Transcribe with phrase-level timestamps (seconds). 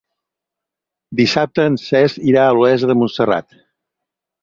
[1.19, 3.65] Dissabte en Cesc irà a Olesa de Montserrat.